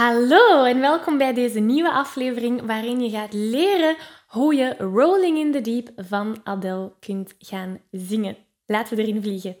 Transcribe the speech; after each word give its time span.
Hallo 0.00 0.64
en 0.64 0.80
welkom 0.80 1.18
bij 1.18 1.32
deze 1.34 1.58
nieuwe 1.58 1.92
aflevering 1.92 2.66
waarin 2.66 3.00
je 3.00 3.10
gaat 3.10 3.32
leren 3.32 3.96
hoe 4.26 4.54
je 4.54 4.76
Rolling 4.78 5.38
in 5.38 5.52
the 5.52 5.60
Deep 5.60 5.90
van 5.96 6.40
Adele 6.44 6.92
kunt 7.00 7.34
gaan 7.38 7.78
zingen. 7.90 8.36
Laten 8.66 8.96
we 8.96 9.02
erin 9.02 9.22
vliegen. 9.22 9.56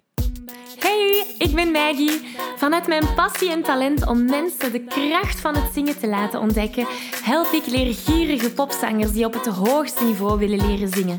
Hey, 0.78 1.34
ik 1.38 1.54
ben 1.54 1.70
Maggie. 1.70 2.36
Vanuit 2.56 2.86
mijn 2.86 3.14
passie 3.14 3.50
en 3.50 3.62
talent 3.62 4.06
om 4.06 4.24
mensen 4.24 4.72
de 4.72 4.84
kracht 4.84 5.40
van 5.40 5.56
het 5.56 5.72
zingen 5.72 5.98
te 5.98 6.08
laten 6.08 6.40
ontdekken, 6.40 6.86
help 7.24 7.52
ik 7.52 7.66
leergierige 7.66 8.52
popzangers 8.52 9.12
die 9.12 9.24
op 9.24 9.32
het 9.32 9.46
hoogste 9.46 10.04
niveau 10.04 10.38
willen 10.38 10.66
leren 10.66 10.88
zingen. 10.88 11.18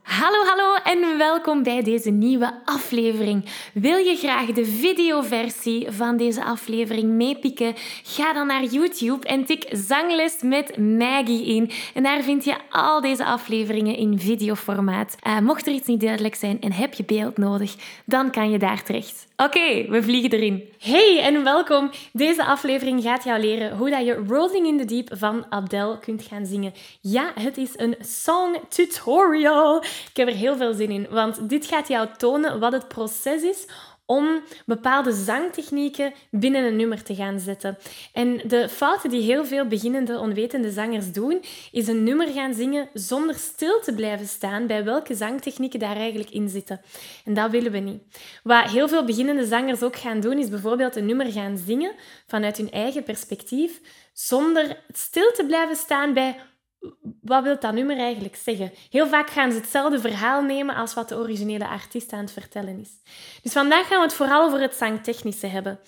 Hallo, 0.19 0.45
hallo 0.45 0.75
en 0.83 1.17
welkom 1.17 1.63
bij 1.63 1.83
deze 1.83 2.09
nieuwe 2.09 2.53
aflevering. 2.65 3.45
Wil 3.73 3.97
je 3.97 4.15
graag 4.15 4.45
de 4.45 4.65
videoversie 4.65 5.91
van 5.91 6.17
deze 6.17 6.43
aflevering 6.43 7.11
meepikken? 7.11 7.73
Ga 8.03 8.33
dan 8.33 8.47
naar 8.47 8.63
YouTube 8.63 9.27
en 9.27 9.45
tik 9.45 9.65
Zangles 9.71 10.41
met 10.41 10.77
Maggie 10.77 11.45
in. 11.45 11.71
En 11.93 12.03
daar 12.03 12.21
vind 12.21 12.43
je 12.43 12.55
al 12.69 13.01
deze 13.01 13.25
afleveringen 13.25 13.95
in 13.95 14.19
videoformaat. 14.19 15.15
Uh, 15.27 15.39
mocht 15.39 15.67
er 15.67 15.73
iets 15.73 15.87
niet 15.87 16.01
duidelijk 16.01 16.35
zijn 16.35 16.61
en 16.61 16.71
heb 16.71 16.93
je 16.93 17.03
beeld 17.03 17.37
nodig, 17.37 17.75
dan 18.05 18.31
kan 18.31 18.51
je 18.51 18.57
daar 18.57 18.83
terecht. 18.83 19.27
Oké, 19.37 19.85
we 19.89 20.03
vliegen 20.03 20.31
erin. 20.31 20.69
Hey 20.79 21.19
en 21.21 21.43
welkom. 21.43 21.89
Deze 22.13 22.45
aflevering 22.45 23.03
gaat 23.03 23.23
jou 23.23 23.39
leren 23.39 23.77
hoe 23.77 23.89
dat 23.89 24.05
je 24.05 24.23
Rolling 24.27 24.67
in 24.67 24.77
the 24.77 24.85
Deep 24.85 25.09
van 25.17 25.45
Adele 25.49 25.99
kunt 25.99 26.23
gaan 26.23 26.45
zingen. 26.45 26.73
Ja, 26.99 27.31
het 27.39 27.57
is 27.57 27.69
een 27.75 27.95
song 27.99 28.57
tutorial. 28.69 29.83
Ik 30.09 30.17
heb 30.17 30.27
er 30.27 30.33
heel 30.33 30.57
veel 30.57 30.73
zin 30.73 30.91
in, 30.91 31.07
want 31.09 31.49
dit 31.49 31.65
gaat 31.65 31.87
jou 31.87 32.07
tonen 32.17 32.59
wat 32.59 32.71
het 32.71 32.87
proces 32.87 33.41
is 33.41 33.65
om 34.11 34.43
bepaalde 34.65 35.11
zangtechnieken 35.11 36.13
binnen 36.31 36.63
een 36.63 36.75
nummer 36.75 37.03
te 37.03 37.15
gaan 37.15 37.39
zetten. 37.39 37.77
En 38.13 38.41
de 38.47 38.69
fouten 38.69 39.09
die 39.09 39.21
heel 39.21 39.45
veel 39.45 39.67
beginnende, 39.67 40.19
onwetende 40.19 40.71
zangers 40.71 41.11
doen, 41.11 41.43
is 41.71 41.87
een 41.87 42.03
nummer 42.03 42.27
gaan 42.27 42.53
zingen 42.53 42.89
zonder 42.93 43.35
stil 43.35 43.79
te 43.79 43.93
blijven 43.93 44.27
staan 44.27 44.67
bij 44.67 44.83
welke 44.83 45.15
zangtechnieken 45.15 45.79
daar 45.79 45.95
eigenlijk 45.95 46.29
in 46.29 46.49
zitten. 46.49 46.81
En 47.25 47.33
dat 47.33 47.51
willen 47.51 47.71
we 47.71 47.77
niet. 47.77 48.01
Wat 48.43 48.69
heel 48.69 48.87
veel 48.87 49.05
beginnende 49.05 49.45
zangers 49.45 49.83
ook 49.83 49.95
gaan 49.95 50.19
doen, 50.19 50.37
is 50.37 50.49
bijvoorbeeld 50.49 50.95
een 50.95 51.05
nummer 51.05 51.31
gaan 51.31 51.57
zingen 51.57 51.91
vanuit 52.27 52.57
hun 52.57 52.71
eigen 52.71 53.03
perspectief, 53.03 53.81
zonder 54.13 54.77
stil 54.93 55.31
te 55.31 55.45
blijven 55.45 55.75
staan 55.75 56.13
bij 56.13 56.35
wat 57.21 57.43
wil 57.43 57.59
dat 57.59 57.73
nummer 57.73 57.97
eigenlijk 57.97 58.35
zeggen? 58.35 58.71
Heel 58.89 59.07
vaak 59.07 59.29
gaan 59.29 59.51
ze 59.51 59.57
hetzelfde 59.57 59.99
verhaal 59.99 60.41
nemen 60.41 60.75
als 60.75 60.93
wat 60.93 61.09
de 61.09 61.15
originele 61.15 61.67
artiest 61.67 62.11
aan 62.11 62.19
het 62.19 62.31
vertellen 62.31 62.79
is. 62.79 62.89
Dus 63.41 63.51
vandaag 63.51 63.87
gaan 63.87 63.97
we 63.97 64.03
het 64.03 64.13
vooral 64.13 64.45
over 64.45 64.61
het 64.61 64.75
zangtechnische 64.75 65.47
hebben. 65.47 65.79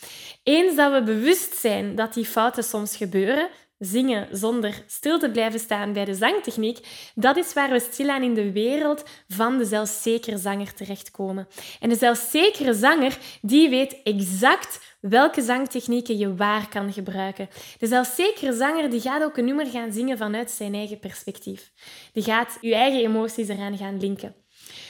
Eens 0.43 0.75
dat 0.75 0.91
we 0.91 1.03
bewust 1.03 1.53
zijn 1.53 1.95
dat 1.95 2.13
die 2.13 2.25
fouten 2.25 2.63
soms 2.63 2.95
gebeuren, 2.95 3.49
zingen 3.85 4.27
zonder 4.31 4.83
stil 4.87 5.19
te 5.19 5.29
blijven 5.29 5.59
staan 5.59 5.93
bij 5.93 6.05
de 6.05 6.13
zangtechniek, 6.13 6.87
dat 7.15 7.37
is 7.37 7.53
waar 7.53 7.69
we 7.69 7.79
stilaan 7.79 8.23
in 8.23 8.33
de 8.33 8.51
wereld 8.51 9.03
van 9.27 9.57
de 9.57 9.65
zelfzekere 9.65 10.37
zanger 10.37 10.73
terechtkomen. 10.73 11.47
En 11.79 11.89
de 11.89 11.95
zelfzekere 11.95 12.73
zanger, 12.73 13.17
die 13.41 13.69
weet 13.69 14.01
exact 14.03 14.79
welke 14.99 15.41
zangtechnieken 15.41 16.17
je 16.17 16.35
waar 16.35 16.69
kan 16.69 16.93
gebruiken. 16.93 17.49
De 17.79 17.87
zelfzekere 17.87 18.53
zanger 18.53 18.89
die 18.89 19.01
gaat 19.01 19.23
ook 19.23 19.37
een 19.37 19.45
nummer 19.45 19.65
gaan 19.65 19.91
zingen 19.91 20.17
vanuit 20.17 20.51
zijn 20.51 20.73
eigen 20.73 20.99
perspectief. 20.99 21.71
Die 22.13 22.23
gaat 22.23 22.57
je 22.61 22.75
eigen 22.75 22.99
emoties 22.99 23.47
eraan 23.47 23.77
gaan 23.77 23.99
linken. 23.99 24.35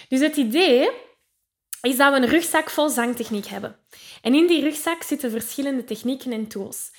Dus 0.07 0.19
het 0.19 0.35
idee 0.35 0.89
is 1.89 1.97
dat 1.97 2.13
we 2.13 2.19
een 2.19 2.29
rugzak 2.29 2.69
vol 2.69 2.89
zangtechniek 2.89 3.45
hebben. 3.45 3.75
En 4.21 4.33
in 4.33 4.47
die 4.47 4.61
rugzak 4.61 5.03
zitten 5.03 5.31
verschillende 5.31 5.83
technieken 5.83 6.31
en 6.31 6.47
tools. 6.47 6.91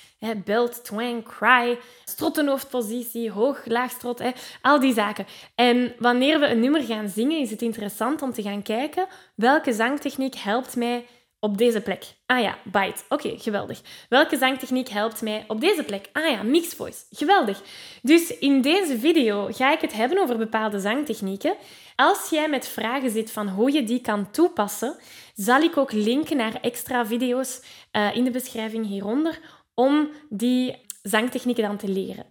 belt, 0.45 0.83
twang, 0.83 1.23
cry, 1.23 1.77
strottenhoofdpositie, 2.03 3.31
hoog, 3.31 3.61
laag 3.65 3.91
strot, 3.91 4.21
al 4.61 4.79
die 4.79 4.93
zaken. 4.93 5.25
En 5.55 5.95
wanneer 5.99 6.39
we 6.39 6.47
een 6.47 6.59
nummer 6.59 6.83
gaan 6.83 7.09
zingen, 7.09 7.39
is 7.39 7.49
het 7.49 7.61
interessant 7.61 8.21
om 8.21 8.33
te 8.33 8.41
gaan 8.41 8.61
kijken 8.61 9.07
welke 9.35 9.73
zangtechniek 9.73 10.35
helpt 10.35 10.75
mij 10.75 11.05
op 11.45 11.57
deze 11.57 11.81
plek. 11.81 12.03
Ah 12.25 12.41
ja, 12.41 12.57
bite. 12.63 13.01
Oké, 13.09 13.37
geweldig. 13.37 13.81
Welke 14.09 14.37
zangtechniek 14.37 14.89
helpt 14.89 15.21
mij 15.21 15.45
op 15.47 15.61
deze 15.61 15.83
plek? 15.83 16.09
Ah 16.13 16.29
ja, 16.29 16.43
mixed 16.43 16.75
voice. 16.75 16.99
Geweldig. 17.11 17.61
Dus 18.01 18.37
in 18.37 18.61
deze 18.61 18.99
video 18.99 19.47
ga 19.51 19.73
ik 19.73 19.81
het 19.81 19.93
hebben 19.93 20.21
over 20.21 20.37
bepaalde 20.37 20.79
zangtechnieken. 20.79 21.55
Als 21.95 22.29
jij 22.29 22.49
met 22.49 22.67
vragen 22.67 23.09
zit 23.09 23.31
van 23.31 23.47
hoe 23.47 23.71
je 23.71 23.83
die 23.83 24.01
kan 24.01 24.31
toepassen, 24.31 24.95
zal 25.35 25.61
ik 25.61 25.77
ook 25.77 25.91
linken 25.91 26.37
naar 26.37 26.57
extra 26.61 27.05
video's 27.05 27.61
uh, 27.91 28.15
in 28.15 28.23
de 28.23 28.31
beschrijving 28.31 28.87
hieronder 28.87 29.39
om 29.73 30.09
die 30.29 30.75
zangtechnieken 31.01 31.63
dan 31.63 31.77
te 31.77 31.87
leren. 31.87 32.25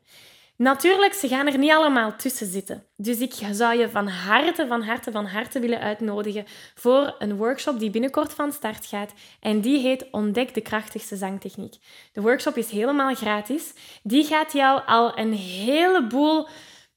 Natuurlijk, 0.56 1.14
ze 1.14 1.28
gaan 1.28 1.46
er 1.46 1.58
niet 1.58 1.70
allemaal 1.70 2.16
tussen 2.16 2.46
zitten. 2.46 2.84
Dus 2.96 3.18
ik 3.20 3.32
zou 3.52 3.78
je 3.78 3.90
van 3.90 4.08
harte, 4.08 4.66
van 4.66 4.82
harte, 4.82 5.10
van 5.12 5.26
harte 5.26 5.60
willen 5.60 5.80
uitnodigen 5.80 6.44
voor 6.74 7.14
een 7.18 7.36
workshop 7.36 7.78
die 7.78 7.90
binnenkort 7.90 8.32
van 8.32 8.52
start 8.52 8.86
gaat. 8.86 9.12
En 9.40 9.60
die 9.60 9.78
heet 9.78 10.10
Ontdek 10.10 10.54
de 10.54 10.60
krachtigste 10.60 11.16
zangtechniek. 11.16 11.74
De 12.12 12.20
workshop 12.20 12.56
is 12.56 12.70
helemaal 12.70 13.14
gratis. 13.14 13.72
Die 14.02 14.24
gaat 14.24 14.52
jou 14.52 14.82
al 14.86 15.18
een 15.18 15.32
heleboel 15.32 16.48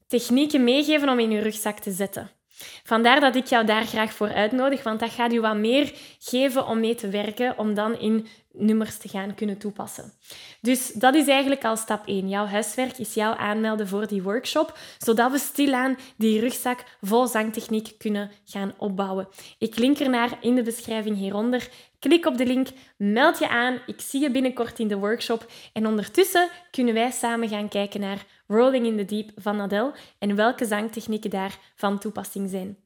technieken 0.08 0.64
meegeven 0.64 1.10
om 1.10 1.20
in 1.20 1.32
je 1.32 1.42
rugzak 1.42 1.80
te 1.80 1.92
zetten. 1.92 2.37
Vandaar 2.84 3.20
dat 3.20 3.36
ik 3.36 3.46
jou 3.46 3.66
daar 3.66 3.86
graag 3.86 4.14
voor 4.14 4.34
uitnodig, 4.34 4.84
want 4.84 5.00
dat 5.00 5.12
gaat 5.12 5.32
je 5.32 5.42
wat 5.42 5.58
meer 5.58 5.94
geven 6.20 6.68
om 6.68 6.80
mee 6.80 6.96
te 6.96 7.10
werken, 7.10 7.58
om 7.58 7.74
dan 7.74 8.00
in 8.00 8.28
nummers 8.52 8.98
te 8.98 9.10
gaan 9.10 9.36
kunnen 9.36 9.58
toepassen. 9.58 10.14
Dus 10.62 10.92
dat 10.94 11.16
is 11.16 11.28
eigenlijk 11.28 11.66
al 11.66 11.78
stap 11.78 12.08
1. 12.08 12.30
Jouw 12.30 12.46
huiswerk 12.46 12.98
is 12.98 13.14
jou 13.14 13.38
aanmelden 13.38 13.88
voor 13.88 14.08
die 14.08 14.24
workshop, 14.24 14.78
zodat 14.98 15.32
we 15.32 15.38
stilaan 15.38 15.98
die 16.18 16.40
rugzak 16.40 16.84
vol 17.02 17.28
zangtechniek 17.28 17.94
kunnen 17.98 18.32
gaan 18.46 18.74
opbouwen. 18.78 19.28
Ik 19.58 19.78
link 19.78 20.00
ernaar 20.00 20.38
in 20.42 20.56
de 20.56 20.64
beschrijving 20.64 21.18
hieronder. 21.18 21.70
Klik 22.00 22.26
op 22.26 22.38
de 22.38 22.46
link, 22.46 22.68
meld 22.98 23.40
je 23.40 23.50
aan. 23.50 23.80
Ik 23.86 24.02
zie 24.02 24.22
je 24.22 24.32
binnenkort 24.32 24.80
in 24.80 24.88
de 24.88 24.98
workshop. 24.98 25.52
En 25.74 25.88
ondertussen 25.88 26.50
kunnen 26.72 26.94
wij 26.94 27.12
samen 27.12 27.50
gaan 27.50 27.70
kijken 27.70 28.00
naar 28.00 28.26
Rolling 28.48 28.86
in 28.86 28.98
the 28.98 29.06
Deep 29.06 29.32
van 29.36 29.62
Adele 29.62 29.94
en 30.20 30.36
welke 30.36 30.66
zangtechnieken 30.66 31.30
daar 31.30 31.60
van 31.76 32.00
toepassing 32.00 32.50
zijn. 32.50 32.78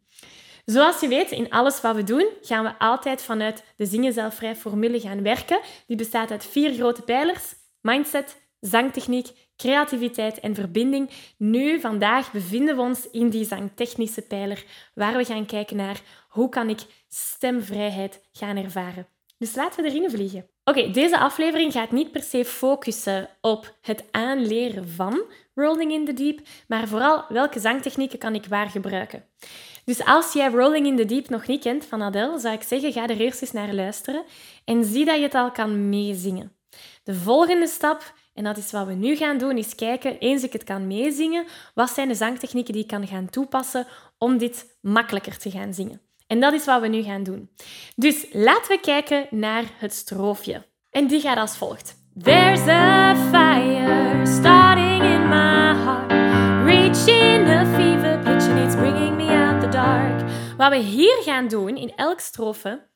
Zoals 0.66 1.00
je 1.00 1.08
weet, 1.08 1.32
in 1.32 1.50
alles 1.50 1.82
wat 1.82 1.96
we 1.96 2.04
doen, 2.04 2.28
gaan 2.42 2.64
we 2.64 2.80
altijd 2.80 3.22
vanuit 3.22 3.64
de 3.76 3.86
Zingen 3.86 4.14
Zelfvrij 4.14 4.56
formule 4.56 5.00
gaan 5.00 5.24
werken. 5.24 5.60
Die 5.88 5.98
bestaat 5.98 6.32
uit 6.32 6.46
vier 6.46 6.74
grote 6.74 7.02
pijlers. 7.02 7.56
Mindset, 7.82 8.42
zangtechniek, 8.60 9.28
creativiteit 9.56 10.40
en 10.40 10.56
verbinding. 10.56 11.10
Nu, 11.38 11.80
vandaag, 11.80 12.32
bevinden 12.32 12.76
we 12.76 12.82
ons 12.82 13.10
in 13.10 13.30
die 13.30 13.46
zangtechnische 13.46 14.22
pijler, 14.22 14.64
waar 14.94 15.18
we 15.18 15.26
gaan 15.26 15.46
kijken 15.46 15.78
naar 15.78 16.02
hoe 16.30 16.50
kan 16.50 16.70
ik 16.70 16.80
stemvrijheid 17.09 18.22
gaan 18.32 18.58
ervaren. 18.58 19.08
Dus 19.38 19.56
laten 19.56 19.84
we 19.84 19.90
erin 19.90 20.09
vliegen. 20.09 20.50
Oké, 20.63 20.91
deze 20.91 21.19
aflevering 21.19 21.72
gaat 21.72 21.91
niet 21.91 22.11
per 22.11 22.23
se 22.23 22.46
focussen 22.46 23.29
op 23.41 23.78
het 23.81 24.03
aanleren 24.11 24.90
van 24.90 25.23
Rolling 25.55 25.91
in 25.91 26.05
the 26.05 26.13
Deep, 26.13 26.40
maar 26.67 26.87
vooral 26.87 27.25
welke 27.29 27.59
zangtechnieken 27.59 28.19
kan 28.19 28.35
ik 28.35 28.46
waar 28.46 28.69
gebruiken. 28.69 29.25
Dus 29.85 30.05
als 30.05 30.34
jij 30.34 30.49
Rolling 30.49 30.85
in 30.85 30.96
the 30.96 31.05
Deep 31.05 31.29
nog 31.29 31.47
niet 31.47 31.61
kent 31.61 31.85
van 31.85 32.02
Adele, 32.02 32.40
zou 32.40 32.53
ik 32.53 32.63
zeggen, 32.63 32.91
ga 32.91 33.08
er 33.08 33.19
eerst 33.19 33.41
eens 33.41 33.52
naar 33.52 33.73
luisteren 33.73 34.23
en 34.66 34.84
zie 34.84 35.05
dat 35.05 35.16
je 35.16 35.22
het 35.22 35.35
al 35.35 35.52
kan 35.52 35.90
meezingen. 35.90 36.55
De 37.03 37.16
volgende 37.16 37.67
stap, 37.67 38.13
en 38.34 38.43
dat 38.43 38.58
is 38.58 38.72
wat 38.72 38.87
we 38.87 38.93
nu 38.93 39.16
gaan 39.16 39.37
doen, 39.37 39.58
is 39.58 39.75
kijken, 39.75 40.17
eens 40.19 40.43
ik 40.43 40.53
het 40.53 40.63
kan 40.63 40.87
meezingen, 40.87 41.46
wat 41.73 41.90
zijn 41.90 42.08
de 42.08 42.16
zangtechnieken 42.16 42.73
die 42.73 42.81
ik 42.81 42.87
kan 42.87 43.08
gaan 43.08 43.29
toepassen 43.29 43.87
om 44.17 44.37
dit 44.37 44.78
makkelijker 44.81 45.37
te 45.37 45.52
gaan 45.52 45.73
zingen. 45.73 46.02
En 46.32 46.40
dat 46.40 46.54
is 46.54 46.66
wat 46.66 46.82
we 46.82 46.88
nu 46.88 47.04
gaan 47.04 47.24
doen. 47.24 47.50
Dus 47.96 48.26
laten 48.32 48.72
we 48.72 48.80
kijken 48.80 49.28
naar 49.30 49.64
het 49.78 49.94
stroofje. 49.94 50.66
En 50.90 51.08
die 51.08 51.22
gaat 51.22 51.38
als 51.38 51.58
volgt. 51.58 51.96
There's 52.24 52.68
a 52.68 53.16
fire 53.16 54.26
starting 54.26 55.04
in 55.04 55.28
my 55.30 55.76
heart, 55.84 56.12
reaching 56.66 57.48
a 57.48 57.66
fever 57.66 58.20
pitch 58.20 58.48
and 58.50 58.60
it's 58.66 58.76
bringing 58.76 59.16
me 59.16 59.28
out 59.28 59.62
the 59.62 59.70
dark. 59.70 60.30
Wat 60.58 60.70
we 60.70 60.78
hier 60.78 61.22
gaan 61.24 61.48
doen 61.48 61.78
in 61.78 61.96
elke 61.96 62.22
strofe 62.22 62.90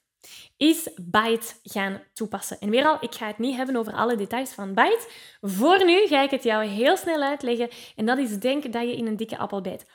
is 0.57 0.89
bite 1.01 1.53
gaan 1.63 2.01
toepassen. 2.13 2.59
En 2.59 2.69
weer 2.69 2.85
al, 2.85 2.97
ik 2.99 3.13
ga 3.15 3.27
het 3.27 3.37
niet 3.37 3.55
hebben 3.55 3.75
over 3.75 3.93
alle 3.93 4.15
details 4.15 4.53
van 4.53 4.73
bite. 4.73 5.07
Voor 5.41 5.85
nu 5.85 6.07
ga 6.07 6.21
ik 6.21 6.31
het 6.31 6.43
jou 6.43 6.65
heel 6.65 6.97
snel 6.97 7.21
uitleggen. 7.21 7.69
En 7.95 8.05
dat 8.05 8.17
is 8.17 8.39
denk 8.39 8.73
dat 8.73 8.81
je 8.81 8.95
in 8.95 9.07
een 9.07 9.17
dikke 9.17 9.37
appel 9.37 9.61
bijt. 9.61 9.85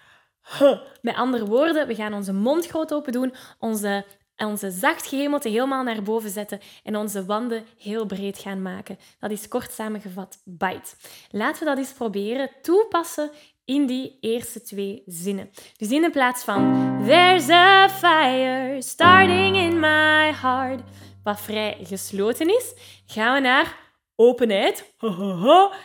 Met 1.02 1.14
andere 1.14 1.47
woorden, 1.47 1.87
we 1.87 1.94
gaan 1.94 2.14
onze 2.14 2.32
mond 2.32 2.67
groot 2.67 2.94
open 2.94 3.12
doen, 3.12 3.35
onze, 3.58 4.05
onze 4.37 4.70
zacht 4.70 5.06
gehemelte 5.06 5.49
helemaal 5.49 5.82
naar 5.82 6.02
boven 6.02 6.31
zetten 6.31 6.61
en 6.85 6.97
onze 6.97 7.25
wanden 7.25 7.64
heel 7.79 8.06
breed 8.06 8.38
gaan 8.38 8.62
maken. 8.62 8.99
Dat 9.19 9.31
is 9.31 9.49
kort 9.49 9.73
samengevat 9.73 10.38
bite. 10.44 10.94
Laten 11.31 11.58
we 11.58 11.64
dat 11.64 11.79
eens 11.79 11.93
proberen 11.93 12.50
toepassen 12.62 13.31
in 13.64 13.87
die 13.87 14.19
eerste 14.20 14.62
twee 14.62 15.02
zinnen. 15.06 15.50
Dus 15.76 15.91
in 15.91 16.02
de 16.02 16.11
plaats 16.11 16.44
van 16.44 16.99
There's 17.06 17.49
a 17.49 17.88
fire 17.88 18.82
starting 18.82 19.56
in 19.56 19.81
my 19.81 20.32
heart, 20.32 20.81
wat 21.23 21.41
vrij 21.41 21.79
gesloten 21.82 22.49
is, 22.49 22.75
gaan 23.06 23.35
we 23.35 23.41
naar 23.41 23.90
openheid. 24.20 24.94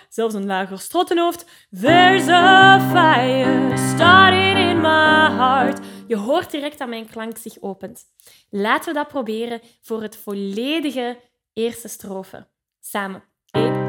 Zelfs 0.10 0.34
een 0.34 0.46
lager 0.46 0.80
strottenhoofd. 0.80 1.46
There's 1.82 2.28
a 2.28 2.80
fire 2.80 3.78
starting 3.78 4.58
in 4.58 4.82
my 4.82 5.32
heart. 5.32 5.80
Je 6.08 6.18
hoort 6.18 6.52
direct 6.52 6.78
dat 6.78 6.88
mijn 6.88 7.10
klank 7.10 7.38
zich 7.38 7.62
opent. 7.62 8.04
Laten 8.50 8.94
we 8.94 9.00
dat 9.00 9.08
proberen 9.08 9.62
voor 9.82 10.02
het 10.02 10.18
volledige 10.18 11.20
eerste 11.54 11.88
strofe. 11.88 12.48
Samen. 12.80 13.24
1, 13.52 13.85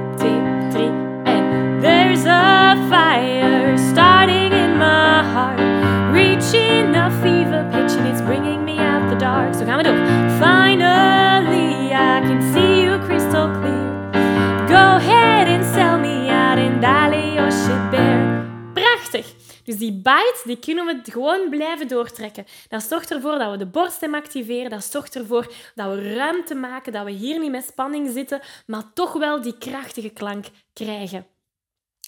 Dus 19.67 19.77
die 19.77 19.93
bite, 19.93 20.41
die 20.45 20.59
kunnen 20.59 20.87
we 20.87 21.11
gewoon 21.11 21.49
blijven 21.49 21.89
doortrekken. 21.89 22.47
Dat 22.69 22.83
zorgt 22.83 23.11
ervoor 23.11 23.39
dat 23.39 23.51
we 23.51 23.57
de 23.57 23.67
borststem 23.67 24.15
activeren. 24.15 24.71
Dat 24.71 24.85
zorgt 24.85 25.17
ervoor 25.17 25.53
dat 25.75 25.95
we 25.95 26.15
ruimte 26.15 26.55
maken, 26.55 26.93
dat 26.93 27.05
we 27.05 27.11
hier 27.11 27.39
niet 27.39 27.51
met 27.51 27.65
spanning 27.65 28.11
zitten, 28.13 28.41
maar 28.67 28.93
toch 28.95 29.13
wel 29.13 29.43
die 29.43 29.59
krachtige 29.59 30.09
klank 30.11 30.47
krijgen. 30.73 31.27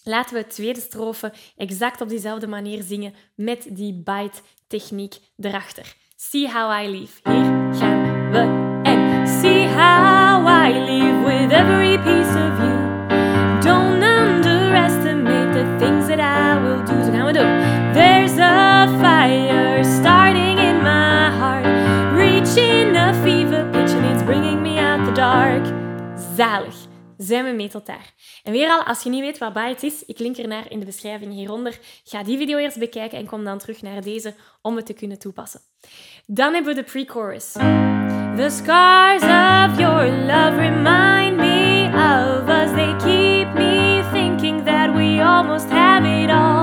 Laten 0.04 0.34
we 0.34 0.42
de 0.42 0.48
tweede 0.48 0.80
strofe 0.80 1.32
exact 1.56 2.00
op 2.00 2.08
diezelfde 2.08 2.46
manier 2.46 2.82
zingen 2.82 3.14
met 3.34 3.66
die 3.70 4.02
bite-techniek 4.04 5.18
erachter. 5.36 5.94
See 6.16 6.52
how 6.52 6.82
I 6.82 6.88
live. 6.88 7.20
Hier 7.22 7.74
gaan 7.74 8.30
we. 8.30 8.66
En 8.82 9.28
see 9.28 9.66
how 9.66 10.46
I 10.46 10.78
live 10.78 11.24
with 11.24 11.52
every 11.52 11.98
piece 11.98 12.34
of 12.34 12.58
you. 12.58 12.77
Zalig 26.38 26.76
zijn 27.16 27.44
we 27.44 27.50
mee 27.50 27.68
tot 27.68 27.86
daar. 27.86 28.12
En 28.42 28.52
weer 28.52 28.68
al, 28.68 28.82
als 28.82 29.02
je 29.02 29.10
niet 29.10 29.20
weet 29.20 29.38
wat 29.38 29.52
Bite 29.52 29.86
is, 29.86 30.04
ik 30.04 30.18
link 30.18 30.36
ernaar 30.36 30.70
in 30.70 30.78
de 30.78 30.84
beschrijving 30.84 31.32
hieronder. 31.32 31.78
Ga 32.04 32.22
die 32.22 32.36
video 32.36 32.58
eerst 32.58 32.78
bekijken 32.78 33.18
en 33.18 33.26
kom 33.26 33.44
dan 33.44 33.58
terug 33.58 33.82
naar 33.82 34.02
deze 34.02 34.34
om 34.62 34.76
het 34.76 34.86
te 34.86 34.92
kunnen 34.92 35.18
toepassen. 35.18 35.60
Dan 36.26 36.54
hebben 36.54 36.74
we 36.74 36.80
de 36.82 36.90
pre-chorus. 36.90 37.52
The 38.36 38.48
scars 38.50 39.22
of 39.22 39.78
your 39.78 40.06
love 40.10 40.56
remind 40.56 41.36
me 41.36 41.86
of 41.86 42.48
us. 42.48 42.70
They 42.70 42.96
keep 42.96 43.54
me 43.54 44.02
thinking 44.12 44.64
that 44.64 44.94
we 44.94 45.22
almost 45.22 45.68
have 45.70 46.06
it 46.22 46.30
all. 46.30 46.57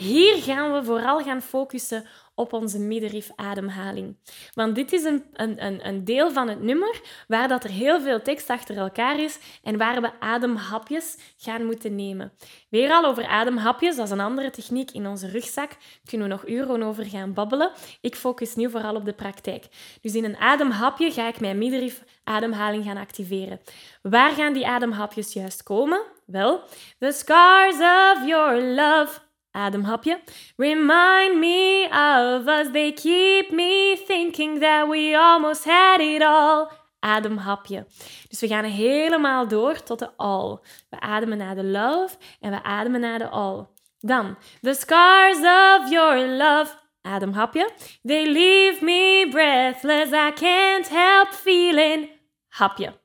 Hier 0.00 0.42
gaan 0.42 0.72
we 0.72 0.84
vooral 0.84 1.22
gaan 1.22 1.42
focussen 1.42 2.04
op 2.34 2.52
onze 2.52 2.78
middenrif-ademhaling. 2.78 4.16
Want 4.54 4.74
dit 4.74 4.92
is 4.92 5.04
een, 5.04 5.24
een, 5.32 5.86
een 5.86 6.04
deel 6.04 6.30
van 6.30 6.48
het 6.48 6.62
nummer 6.62 7.00
waar 7.28 7.48
dat 7.48 7.64
er 7.64 7.70
heel 7.70 8.00
veel 8.00 8.22
tekst 8.22 8.50
achter 8.50 8.76
elkaar 8.76 9.18
is 9.18 9.38
en 9.62 9.78
waar 9.78 10.00
we 10.00 10.20
ademhapjes 10.20 11.16
gaan 11.36 11.64
moeten 11.64 11.94
nemen. 11.94 12.32
Weer 12.68 12.90
al 12.90 13.04
over 13.04 13.26
ademhapjes, 13.26 13.96
dat 13.96 14.06
is 14.06 14.12
een 14.12 14.20
andere 14.20 14.50
techniek 14.50 14.90
in 14.90 15.06
onze 15.06 15.28
rugzak. 15.28 15.70
Kunnen 16.04 16.28
we 16.28 16.32
nog 16.32 16.48
uren 16.48 16.82
over 16.82 17.04
gaan 17.04 17.34
babbelen. 17.34 17.72
Ik 18.00 18.16
focus 18.16 18.54
nu 18.54 18.70
vooral 18.70 18.94
op 18.94 19.04
de 19.04 19.12
praktijk. 19.12 19.66
Dus 20.00 20.14
in 20.14 20.24
een 20.24 20.36
ademhapje 20.36 21.10
ga 21.10 21.28
ik 21.28 21.40
mijn 21.40 21.58
middenrif-ademhaling 21.58 22.84
gaan 22.84 22.96
activeren. 22.96 23.60
Waar 24.02 24.32
gaan 24.32 24.52
die 24.52 24.66
ademhapjes 24.66 25.32
juist 25.32 25.62
komen? 25.62 26.02
Wel, 26.26 26.60
the 26.98 27.12
scars 27.12 27.74
of 27.74 28.26
your 28.26 28.62
love 28.62 29.28
Ademhapje. 29.50 30.20
Remind 30.56 31.38
me 31.38 31.88
of 31.90 32.46
us, 32.46 32.70
they 32.72 32.92
keep 32.92 33.50
me 33.50 33.96
thinking 34.06 34.60
that 34.60 34.88
we 34.88 35.16
almost 35.16 35.64
had 35.64 36.00
it 36.00 36.22
all. 36.22 36.68
Ademhapje. 37.00 37.86
Dus 38.28 38.40
we 38.40 38.48
gaan 38.48 38.64
helemaal 38.64 39.48
door 39.48 39.82
tot 39.82 39.98
de 39.98 40.10
all. 40.16 40.58
We 40.90 41.00
ademen 41.00 41.38
naar 41.38 41.54
de 41.54 41.64
love 41.64 42.16
en 42.40 42.50
we 42.50 42.62
ademen 42.62 43.00
naar 43.00 43.18
de 43.18 43.28
all. 43.28 43.66
Dan, 43.98 44.36
the 44.60 44.74
scars 44.74 45.38
of 45.38 45.90
your 45.90 46.26
love. 46.26 46.78
Ademhapje. 47.02 47.70
They 48.02 48.32
leave 48.32 48.84
me 48.84 49.26
breathless, 49.30 50.12
I 50.12 50.32
can't 50.34 50.88
help 50.88 51.28
feeling. 51.28 52.10
Hapje. 52.48 53.00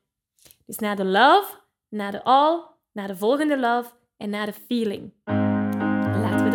Dus 0.65 0.77
naar 0.77 0.95
de 0.95 1.05
love, 1.05 1.53
naar 1.89 2.11
de 2.11 2.23
all, 2.23 2.61
naar 2.93 3.07
de 3.07 3.15
volgende 3.15 3.59
love 3.59 3.89
en 4.17 4.29
naar 4.29 4.45
de 4.45 4.53
feeling 4.67 5.13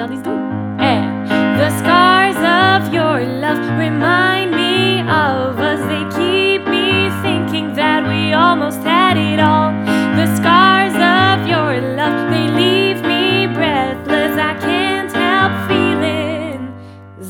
dat 0.00 0.10
eens 0.10 0.22
doen. 0.22 0.78
And 0.78 1.28
the 1.58 1.70
scars 1.78 2.36
of 2.36 2.92
your 2.92 3.20
love 3.20 3.76
remind 3.76 4.50
me 4.50 5.00
of 5.00 5.58
us. 5.58 5.80
They 5.80 6.06
keep 6.08 6.66
me 6.66 7.10
thinking 7.22 7.74
that 7.74 8.06
we 8.06 8.34
almost 8.34 8.82
had 8.84 9.16
it 9.16 9.40
all. 9.40 9.72
The 10.16 10.26
scars 10.36 10.94
of 10.94 11.48
your 11.48 11.80
love, 11.80 12.30
they 12.30 12.48
leave 12.48 13.00
me 13.02 13.48
breathless. 13.52 14.36
I 14.36 14.54
can't 14.58 15.12
help 15.12 15.52
feeling. 15.68 16.70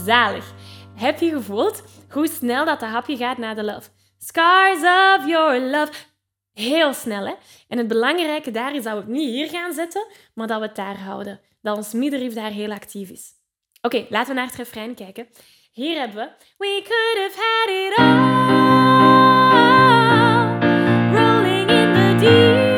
Zalig. 0.05 0.52
Heb 0.94 1.20
je 1.20 1.31
gevoeld 1.31 1.82
hoe 2.11 2.28
snel 2.28 2.64
dat 2.64 2.81
de 2.81 2.87
hapje 2.87 3.17
gaat 3.17 3.39
naar 3.39 3.55
de 3.55 3.65
love? 3.65 3.89
Scars 4.19 4.79
of 4.79 5.27
your 5.27 5.60
love. 5.60 5.93
Heel 6.53 6.93
snel, 6.93 7.27
hè? 7.27 7.34
En 7.69 7.79
het 7.79 7.89
belangrijke 7.89 8.50
daar 8.50 8.74
is 8.74 8.82
dat 8.82 8.93
we 8.93 8.98
het 8.98 9.08
niet 9.08 9.31
hier 9.31 9.48
gaan 9.48 9.72
zetten, 9.72 10.06
maar 10.34 10.46
dat 10.46 10.60
we 10.60 10.67
het 10.67 10.77
daar 10.77 10.98
houden 10.98 11.41
dat 11.60 11.76
ons 11.76 11.93
middenrif 11.93 12.34
daar 12.34 12.50
heel 12.50 12.70
actief 12.70 13.10
is. 13.10 13.32
Oké, 13.81 14.06
laten 14.08 14.29
we 14.29 14.34
naar 14.34 14.46
het 14.46 14.56
refrein 14.56 14.94
kijken. 14.94 15.29
Hier 15.72 15.98
hebben 15.98 16.17
we 16.17 16.31
We 16.58 16.82
could 16.82 17.19
have 17.19 17.36
had 17.40 17.69
it 17.69 17.98
all 17.98 18.08
Rolling 21.12 21.70
in 21.70 21.93
the 21.93 22.17
deep 22.20 22.70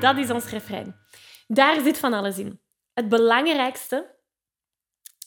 Dat 0.00 0.16
is 0.16 0.30
ons 0.30 0.50
refrein. 0.50 0.96
Daar 1.46 1.80
zit 1.80 1.98
van 1.98 2.12
alles 2.12 2.38
in. 2.38 2.60
Het 2.94 3.08
belangrijkste 3.08 4.16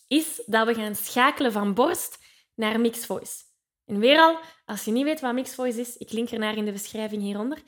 is 0.08 0.44
dat 0.46 0.68
we 0.68 0.74
gaan 0.74 0.96
schakelen 0.96 1.52
van 1.52 1.74
borst 1.74 2.21
naar 2.62 2.80
Mixed 2.80 3.06
Voice. 3.06 3.44
En 3.86 4.00
weer 4.00 4.20
al, 4.20 4.40
als 4.66 4.84
je 4.84 4.92
niet 4.92 5.04
weet 5.04 5.22
wat 5.22 5.34
Mixed 5.34 5.56
Voice 5.56 5.80
is, 5.80 5.98
ik 5.98 6.12
link 6.12 6.30
ernaar 6.30 6.58
in 6.58 6.66
de 6.66 6.72
beschrijving 6.72 7.22
hieronder. 7.22 7.58
Uh, 7.58 7.64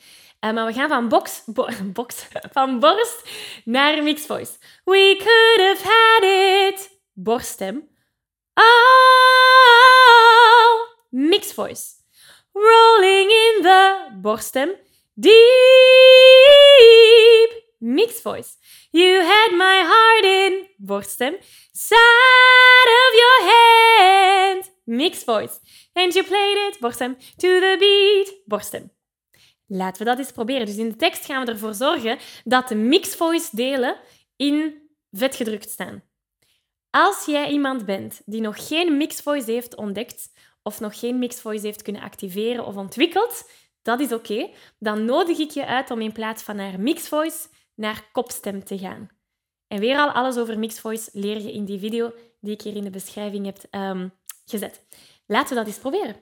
maar 0.53 0.65
we 0.65 0.73
gaan 0.73 0.89
van, 0.89 1.09
box, 1.09 1.43
box, 1.93 2.27
van 2.51 2.79
borst 2.79 3.29
naar 3.65 4.03
Mixed 4.03 4.25
Voice. 4.25 4.51
We 4.83 5.15
could 5.17 5.59
have 5.67 5.83
had 5.89 6.23
it. 6.23 7.01
Borststem. 7.13 7.89
Oh, 8.53 8.63
Mixed 11.09 11.53
Voice. 11.53 11.83
Rolling 12.51 13.31
in 13.31 13.61
the 13.61 14.09
borststem. 14.21 14.69
Deep. 15.13 15.33
Mixed 17.83 18.21
Voice. 18.21 18.57
You 18.91 19.21
had 19.21 19.51
my 19.51 19.83
heart 19.85 20.23
in 20.23 20.67
borststem. 20.77 21.33
Side 21.71 22.89
of 23.01 23.13
your 23.21 23.49
hand 23.49 24.71
mixed 24.85 25.25
voice. 25.25 25.59
And 25.93 26.13
you 26.13 26.23
played 26.25 26.57
it, 26.67 26.79
borstem, 26.79 27.17
to 27.17 27.59
the 27.59 27.75
beat, 27.79 28.41
borstem. 28.45 28.91
Laten 29.67 30.03
we 30.03 30.09
dat 30.09 30.17
eens 30.17 30.31
proberen. 30.31 30.65
Dus 30.65 30.77
in 30.77 30.89
de 30.89 30.95
tekst 30.95 31.25
gaan 31.25 31.45
we 31.45 31.51
ervoor 31.51 31.73
zorgen 31.73 32.17
dat 32.43 32.67
de 32.67 32.75
mixed 32.75 33.15
voice 33.15 33.49
delen 33.51 33.99
in 34.35 34.81
vet 35.11 35.35
gedrukt 35.35 35.69
staan. 35.69 36.03
Als 36.89 37.25
jij 37.25 37.49
iemand 37.49 37.85
bent 37.85 38.21
die 38.25 38.41
nog 38.41 38.67
geen 38.67 38.97
mixed 38.97 39.21
voice 39.21 39.51
heeft 39.51 39.75
ontdekt 39.75 40.31
of 40.61 40.79
nog 40.79 40.99
geen 40.99 41.19
mixed 41.19 41.41
voice 41.41 41.65
heeft 41.65 41.81
kunnen 41.81 42.01
activeren 42.01 42.65
of 42.65 42.75
ontwikkeld, 42.75 43.49
dat 43.81 43.99
is 43.99 44.11
oké. 44.11 44.49
Dan 44.79 45.05
nodig 45.05 45.37
ik 45.37 45.51
je 45.51 45.65
uit 45.65 45.91
om 45.91 46.01
in 46.01 46.11
plaats 46.11 46.43
van 46.43 46.55
naar 46.55 46.79
mixed 46.79 47.07
voice 47.07 47.47
naar 47.75 48.09
kopstem 48.11 48.63
te 48.63 48.77
gaan. 48.77 49.09
En 49.67 49.79
weer 49.79 49.97
al 49.97 50.09
alles 50.11 50.37
over 50.37 50.59
mixed 50.59 50.79
voice 50.79 51.09
leer 51.13 51.41
je 51.41 51.53
in 51.53 51.65
die 51.65 51.79
video 51.79 52.13
die 52.39 52.53
ik 52.53 52.61
hier 52.61 52.75
in 52.75 52.83
de 52.83 52.89
beschrijving 52.89 53.45
heb 53.45 53.57
um, 53.71 54.13
gezet. 54.45 54.85
Laten 55.25 55.49
we 55.49 55.55
dat 55.55 55.67
eens 55.67 55.79
proberen. 55.79 56.15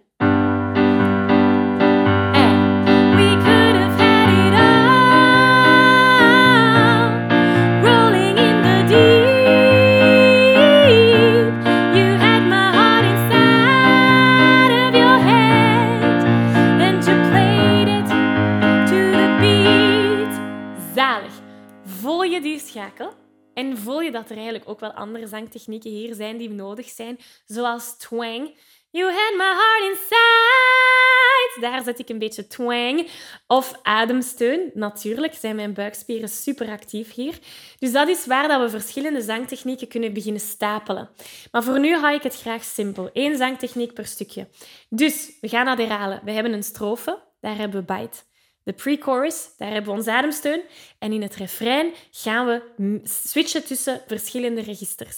Andere 24.94 25.28
zangtechnieken 25.28 25.90
hier 25.90 26.16
zijn 26.16 26.38
die 26.38 26.50
nodig 26.50 26.90
zijn, 26.90 27.20
zoals 27.46 27.98
twang. 27.98 28.56
You 28.94 29.12
had 29.12 29.36
my 29.38 29.46
heart 29.46 29.84
inside. 29.92 31.60
Daar 31.60 31.84
zet 31.84 32.00
ik 32.00 32.10
een 32.10 32.20
beetje 32.20 32.48
twang. 32.48 33.10
Of 33.48 33.80
ademsteun. 33.84 34.72
Natuurlijk 34.74 35.34
zijn 35.34 35.56
mijn 35.56 35.74
buikspieren 35.74 36.30
super 36.30 36.70
actief 36.70 37.14
hier. 37.14 37.40
Dus 37.80 37.92
dat 37.92 38.08
is 38.08 38.26
waar 38.26 38.48
dat 38.48 38.62
we 38.62 38.70
verschillende 38.70 39.22
zangtechnieken 39.22 39.88
kunnen 39.88 40.14
beginnen 40.14 40.42
stapelen. 40.42 41.10
Maar 41.52 41.64
voor 41.64 41.80
nu 41.80 41.96
hou 41.96 42.16
ik 42.16 42.24
het 42.24 42.36
graag 42.36 42.64
simpel. 42.64 43.10
Eén 43.14 43.38
zangtechniek 43.38 43.94
per 43.94 44.06
stukje. 44.06 44.48
Dus 44.90 45.38
we 45.42 45.50
gaan 45.50 45.66
dat 45.66 45.78
herhalen. 45.78 46.22
We 46.24 46.32
hebben 46.32 46.54
een 46.54 46.64
strofe. 46.64 47.20
Daar 47.40 47.58
hebben 47.58 47.86
we 47.86 47.94
bite. 47.94 48.18
De 48.63 48.74
pre-chorus, 48.74 49.50
daar 49.58 49.72
hebben 49.72 49.91
we 49.91 49.98
ons 49.98 50.08
ademsteun. 50.08 50.62
En 51.00 51.12
in 51.12 51.22
het 51.22 51.36
refrein 51.36 51.94
gaan 52.12 52.46
we 52.46 52.62
switchen 53.03 53.65
tussen 53.65 54.01
verschillende 54.08 54.62
registers. 54.62 55.18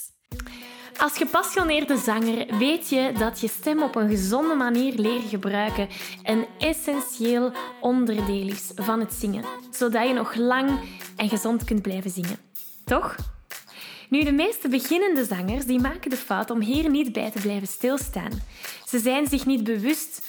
Als 0.96 1.16
gepassioneerde 1.16 1.96
zanger 1.96 2.58
weet 2.58 2.88
je 2.88 3.12
dat 3.18 3.40
je 3.40 3.48
stem 3.48 3.82
op 3.82 3.94
een 3.94 4.08
gezonde 4.08 4.54
manier 4.54 4.94
leren 4.94 5.28
gebruiken 5.28 5.88
een 6.22 6.46
essentieel 6.58 7.52
onderdeel 7.80 8.48
is 8.48 8.70
van 8.74 9.00
het 9.00 9.12
zingen, 9.12 9.44
zodat 9.70 10.08
je 10.08 10.14
nog 10.14 10.34
lang 10.34 10.80
en 11.16 11.28
gezond 11.28 11.64
kunt 11.64 11.82
blijven 11.82 12.10
zingen. 12.10 12.38
Toch? 12.84 13.16
Nu, 14.08 14.24
de 14.24 14.32
meeste 14.32 14.68
beginnende 14.68 15.24
zangers 15.24 15.64
die 15.64 15.80
maken 15.80 16.10
de 16.10 16.16
fout 16.16 16.50
om 16.50 16.60
hier 16.60 16.90
niet 16.90 17.12
bij 17.12 17.30
te 17.30 17.40
blijven 17.40 17.68
stilstaan. 17.68 18.42
Ze 18.86 18.98
zijn 18.98 19.28
zich 19.28 19.46
niet 19.46 19.64
bewust 19.64 20.28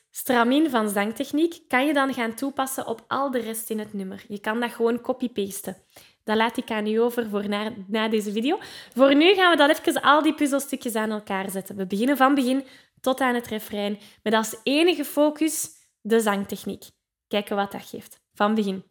Stramin 0.11 0.69
van 0.69 0.89
zangtechniek 0.89 1.59
kan 1.67 1.85
je 1.85 1.93
dan 1.93 2.13
gaan 2.13 2.33
toepassen 2.33 2.87
op 2.87 3.03
al 3.07 3.31
de 3.31 3.39
rest 3.39 3.69
in 3.69 3.79
het 3.79 3.93
nummer. 3.93 4.23
Je 4.27 4.39
kan 4.39 4.59
dat 4.59 4.71
gewoon 4.71 5.01
copy-pasten. 5.01 5.77
Dat 6.23 6.35
laat 6.37 6.57
ik 6.57 6.71
aan 6.71 6.87
u 6.87 6.95
over 6.95 7.29
voor 7.29 7.49
na, 7.49 7.71
na 7.87 8.07
deze 8.07 8.31
video. 8.31 8.59
Voor 8.95 9.15
nu 9.15 9.33
gaan 9.33 9.51
we 9.51 9.57
dat 9.57 9.79
even 9.79 10.01
al 10.01 10.21
die 10.21 10.33
puzzelstukjes 10.33 10.95
aan 10.95 11.11
elkaar 11.11 11.49
zetten. 11.49 11.75
We 11.75 11.87
beginnen 11.87 12.17
van 12.17 12.35
begin 12.35 12.63
tot 13.01 13.19
aan 13.19 13.35
het 13.35 13.47
refrein, 13.47 13.99
met 14.23 14.33
als 14.33 14.55
enige 14.63 15.05
focus 15.05 15.69
de 16.01 16.19
zangtechniek. 16.19 16.83
Kijken 17.27 17.55
wat 17.55 17.71
dat 17.71 17.85
geeft. 17.85 18.21
Van 18.33 18.55
begin. 18.55 18.83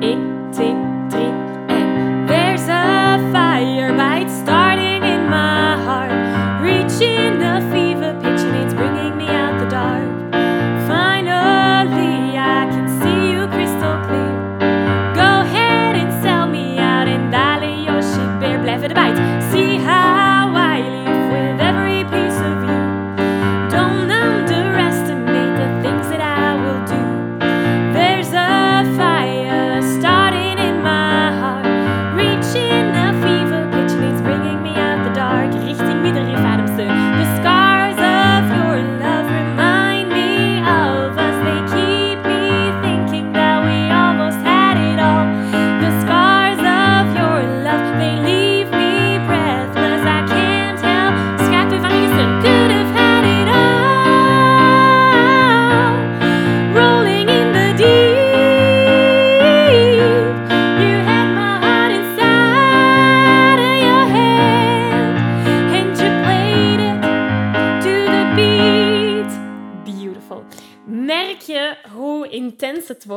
1, 0.00 0.50
2, 0.50 0.85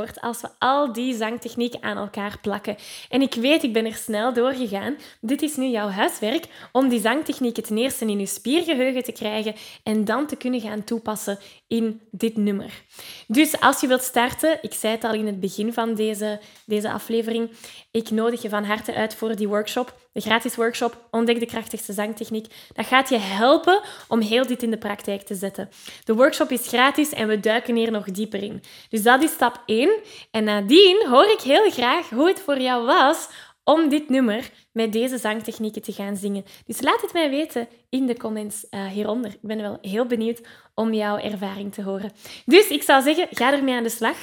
wordt 0.10 0.19
als 0.30 0.42
we 0.42 0.50
al 0.60 0.94
die 0.94 1.16
zangtechnieken 1.16 1.84
aan 1.84 1.98
elkaar 1.98 2.38
plakken? 2.42 2.76
En 3.10 3.22
ik 3.22 3.34
weet, 3.34 3.64
ik 3.64 3.74
ben 3.74 3.86
er 3.86 3.96
snel 3.96 4.34
doorgegaan. 4.34 4.98
Dit 5.22 5.42
is 5.42 5.56
nu 5.56 5.66
jouw 5.66 5.90
huiswerk 5.90 6.46
om 6.72 6.90
die 6.90 7.00
zangtechnieken 7.00 7.64
ten 7.64 7.78
eerste 7.78 8.06
in 8.06 8.20
je 8.20 8.26
spiergeheugen 8.26 9.04
te 9.04 9.12
krijgen 9.12 9.56
en 9.84 10.06
dan 10.06 10.28
te 10.28 10.36
kunnen 10.36 10.62
gaan 10.62 10.84
toepassen 10.84 11.40
in 11.68 12.02
dit 12.12 12.38
nummer. 12.38 12.84
Dus 13.28 13.60
als 13.60 13.82
je 13.82 13.88
wilt 13.88 14.02
starten, 14.02 14.60
ik 14.62 14.74
zei 14.74 14.94
het 14.94 15.04
al 15.04 15.14
in 15.14 15.26
het 15.26 15.40
begin 15.40 15.74
van 15.74 15.96
deze, 15.96 16.40
deze 16.66 16.92
aflevering, 16.92 17.50
ik 17.92 18.10
nodig 18.10 18.42
je 18.42 18.50
van 18.50 18.64
harte 18.64 18.94
uit 18.94 19.16
voor 19.16 19.36
die 19.36 19.48
workshop, 19.48 19.94
de 20.12 20.22
gratis 20.22 20.56
workshop 20.56 21.08
Ontdek 21.12 21.40
de 21.40 21.46
krachtigste 21.46 21.94
zangtechniek. 21.94 22.46
Dat 22.74 22.86
gaat 22.86 23.10
je 23.10 23.18
helpen 23.18 23.82
om 24.08 24.20
heel 24.20 24.48
dit 24.48 24.64
in 24.64 24.72
de 24.72 24.78
praktijk 24.78 25.22
te 25.22 25.36
zetten. 25.36 25.70
De 26.04 26.14
workshop 26.14 26.52
is 26.52 26.68
gratis 26.68 27.10
en 27.10 27.28
we 27.28 27.40
duiken 27.40 27.76
hier 27.76 27.92
nog 27.92 28.06
dieper 28.06 28.44
in. 28.44 28.64
Dus 28.90 29.04
dat 29.04 29.24
is 29.24 29.32
stap 29.32 29.64
1. 29.66 29.90
En 30.32 30.44
nadien 30.44 31.06
hoor 31.10 31.32
ik 31.32 31.42
heel 31.42 31.72
graag 31.72 32.10
hoe 32.10 32.28
het 32.28 32.40
voor 32.40 32.60
jou 32.60 32.86
was 32.86 33.30
om 33.64 33.90
dit 33.90 34.10
nummer 34.10 34.50
met 34.72 34.94
deze 34.94 35.18
zangtechnieken 35.18 35.82
te 35.82 35.92
gaan 35.92 36.18
zingen. 36.18 36.46
Dus 36.66 36.82
laat 36.82 37.02
het 37.02 37.14
mij 37.14 37.30
weten 37.30 37.68
in 37.90 38.06
de 38.06 38.18
comments 38.18 38.66
uh, 38.72 38.86
hieronder. 38.86 39.32
Ik 39.32 39.42
ben 39.42 39.62
wel 39.62 39.78
heel 39.82 40.06
benieuwd 40.06 40.42
om 40.74 40.94
jouw 40.94 41.18
ervaring 41.18 41.74
te 41.74 41.84
horen. 41.84 42.12
Dus 42.46 42.68
ik 42.68 42.84
zou 42.84 43.04
zeggen, 43.04 43.28
ga 43.32 43.54
ermee 43.54 43.76
aan 43.76 43.84
de 43.84 43.90
slag. 43.90 44.18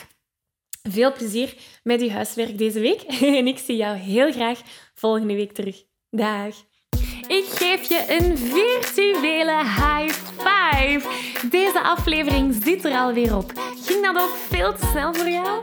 Veel 0.89 1.13
plezier 1.13 1.55
met 1.83 2.01
je 2.01 2.11
huiswerk 2.11 2.59
deze 2.59 2.81
week. 2.81 3.03
En 3.39 3.47
ik 3.47 3.59
zie 3.59 3.77
jou 3.77 3.97
heel 3.97 4.33
graag 4.33 4.61
volgende 4.95 5.35
week 5.35 5.53
terug. 5.53 5.85
Dag! 6.11 6.55
Ik 7.27 7.45
geef 7.45 7.89
je 7.89 8.05
een 8.09 8.39
virtuele 8.39 9.65
high 9.65 10.15
five. 10.37 11.09
Deze 11.51 11.83
aflevering 11.83 12.55
zit 12.65 12.85
er 12.85 12.93
alweer 12.93 13.37
op. 13.37 13.53
Ging 13.85 14.05
dat 14.05 14.23
ook 14.23 14.35
veel 14.35 14.75
te 14.75 14.87
snel 14.87 15.15
voor 15.15 15.29
jou? 15.29 15.63